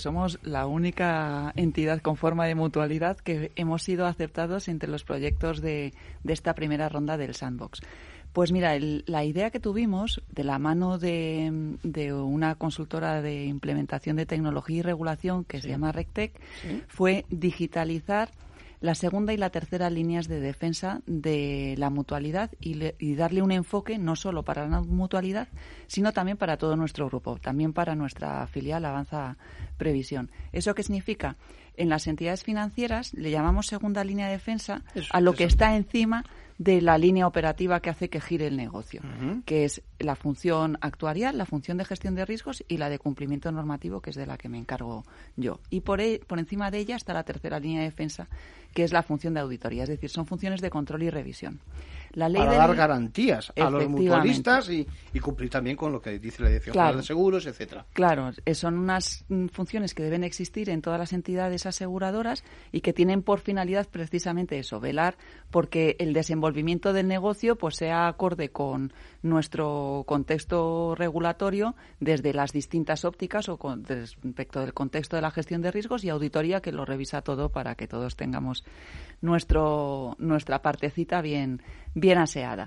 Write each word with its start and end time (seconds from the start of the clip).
Somos 0.00 0.38
la 0.44 0.68
única 0.68 1.52
entidad 1.56 2.00
con 2.00 2.16
forma 2.16 2.46
de 2.46 2.54
mutualidad 2.54 3.16
que 3.16 3.50
hemos 3.56 3.82
sido 3.82 4.06
aceptados 4.06 4.68
entre 4.68 4.88
los 4.88 5.02
proyectos 5.02 5.60
de, 5.60 5.92
esta 6.24 6.54
primera 6.54 6.88
ronda 6.88 7.16
del 7.16 7.34
Sandbox. 7.34 7.80
Pues 8.32 8.52
mira, 8.52 8.78
la 8.78 9.24
idea 9.24 9.50
que 9.50 9.58
tuvimos 9.58 10.22
de 10.30 10.44
la 10.44 10.60
mano 10.60 10.98
de, 10.98 11.72
una 12.12 12.54
consultora 12.54 13.22
de 13.22 13.46
implementación 13.46 14.14
de 14.14 14.26
tecnología 14.26 14.76
y 14.76 14.82
regulación 14.82 15.42
que 15.42 15.60
se 15.60 15.68
llama 15.68 15.90
RecTech 15.90 16.32
fue 16.86 17.24
digitalizar 17.28 18.30
la 18.80 18.94
segunda 18.94 19.32
y 19.32 19.36
la 19.36 19.50
tercera 19.50 19.90
líneas 19.90 20.28
de 20.28 20.40
defensa 20.40 21.00
de 21.06 21.74
la 21.78 21.90
mutualidad 21.90 22.50
y, 22.60 22.78
y, 22.98 23.14
darle 23.14 23.42
un 23.42 23.50
enfoque 23.50 23.98
no 23.98 24.16
solo 24.16 24.44
para 24.44 24.68
la 24.68 24.80
mutualidad, 24.80 25.48
sino 25.86 26.12
también 26.12 26.36
para 26.36 26.56
todo 26.56 26.76
nuestro 26.76 27.06
grupo, 27.08 27.38
también 27.38 27.72
para 27.72 27.94
nuestra 27.94 28.46
filial 28.46 28.84
Avanza 28.84 29.36
Previsión. 29.76 30.30
¿Eso 30.52 30.74
qué 30.74 30.82
significa? 30.82 31.36
En 31.76 31.88
las 31.88 32.06
entidades 32.06 32.42
financieras 32.42 33.14
le 33.14 33.30
llamamos 33.30 33.66
segunda 33.66 34.02
línea 34.04 34.26
de 34.26 34.32
defensa 34.32 34.82
a 35.10 35.20
lo 35.20 35.34
que 35.34 35.44
está 35.44 35.76
encima 35.76 36.24
de 36.58 36.82
la 36.82 36.98
línea 36.98 37.26
operativa 37.26 37.80
que 37.80 37.90
hace 37.90 38.10
que 38.10 38.20
gire 38.20 38.48
el 38.48 38.56
negocio, 38.56 39.00
que 39.46 39.64
es 39.64 39.80
la 40.00 40.16
función 40.16 40.76
actuarial, 40.80 41.38
la 41.38 41.46
función 41.46 41.78
de 41.78 41.84
gestión 41.84 42.16
de 42.16 42.24
riesgos 42.24 42.64
y 42.66 42.78
la 42.78 42.90
de 42.90 42.98
cumplimiento 42.98 43.50
normativo, 43.52 44.00
que 44.00 44.10
es 44.10 44.16
de 44.16 44.26
la 44.26 44.36
que 44.36 44.48
me 44.48 44.58
encargo 44.58 45.04
yo. 45.36 45.60
Y 45.70 45.80
por, 45.80 46.00
e, 46.00 46.20
por 46.26 46.40
encima 46.40 46.72
de 46.72 46.78
ella 46.78 46.96
está 46.96 47.14
la 47.14 47.22
tercera 47.22 47.60
línea 47.60 47.80
de 47.80 47.86
defensa, 47.86 48.28
que 48.74 48.82
es 48.82 48.92
la 48.92 49.04
función 49.04 49.34
de 49.34 49.40
auditoría, 49.40 49.84
es 49.84 49.88
decir, 49.88 50.10
son 50.10 50.26
funciones 50.26 50.60
de 50.60 50.68
control 50.68 51.04
y 51.04 51.10
revisión. 51.10 51.60
La 52.12 52.28
ley 52.28 52.42
Para 52.42 52.56
dar 52.56 52.74
garantías 52.74 53.52
a 53.56 53.70
los 53.70 53.88
mutualistas 53.88 54.70
y, 54.70 54.86
cumplir 55.20 55.50
también 55.50 55.76
con 55.76 55.92
lo 55.92 56.00
que 56.00 56.18
dice 56.18 56.42
la 56.42 56.48
Dirección 56.48 56.96
de 56.96 57.02
Seguros, 57.02 57.44
etcétera. 57.46 57.84
Claro, 57.92 58.30
eh, 58.44 58.54
son 58.54 58.78
unas 58.78 59.24
mm, 59.28 59.46
funciones 59.48 59.94
que 59.94 60.02
deben 60.02 60.22
existir 60.22 60.70
en 60.70 60.80
todas 60.80 60.98
las 60.98 61.12
entidades 61.12 61.66
aseguradoras 61.66 62.44
y 62.70 62.82
que 62.82 62.92
tienen 62.92 63.22
por 63.22 63.40
finalidad 63.40 63.88
precisamente 63.90 64.58
eso, 64.58 64.78
velar 64.78 65.16
porque 65.50 65.96
el 65.98 66.12
desenvolvimiento 66.12 66.92
del 66.92 67.08
negocio 67.08 67.56
pues 67.56 67.76
sea 67.76 68.06
acorde 68.06 68.50
con 68.50 68.92
nuestro 69.22 70.04
contexto 70.06 70.94
regulatorio 70.94 71.74
desde 72.00 72.32
las 72.32 72.52
distintas 72.52 73.04
ópticas 73.04 73.48
o 73.48 73.56
con, 73.56 73.84
respecto 73.84 74.60
del 74.60 74.74
contexto 74.74 75.16
de 75.16 75.22
la 75.22 75.30
gestión 75.30 75.62
de 75.62 75.70
riesgos 75.70 76.04
y 76.04 76.08
auditoría 76.08 76.60
que 76.60 76.72
lo 76.72 76.84
revisa 76.84 77.22
todo 77.22 77.50
para 77.50 77.74
que 77.74 77.88
todos 77.88 78.16
tengamos 78.16 78.64
nuestro 79.20 80.14
nuestra 80.18 80.62
partecita 80.62 81.20
bien 81.20 81.62
bien 82.00 82.18
aseada. 82.18 82.66